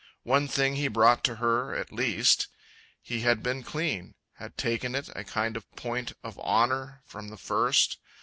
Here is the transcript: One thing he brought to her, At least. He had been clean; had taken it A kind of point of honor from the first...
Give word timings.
One 0.23 0.47
thing 0.47 0.77
he 0.77 0.87
brought 0.87 1.23
to 1.25 1.35
her, 1.35 1.75
At 1.75 1.91
least. 1.91 2.47
He 3.03 3.19
had 3.19 3.43
been 3.43 3.61
clean; 3.61 4.15
had 4.37 4.57
taken 4.57 4.95
it 4.95 5.09
A 5.15 5.23
kind 5.23 5.55
of 5.55 5.69
point 5.75 6.13
of 6.23 6.39
honor 6.39 7.03
from 7.05 7.27
the 7.27 7.37
first... 7.37 7.99